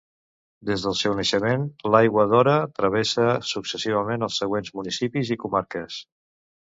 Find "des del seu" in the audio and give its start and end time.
0.67-1.17